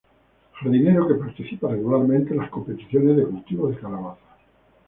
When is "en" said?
2.31-2.39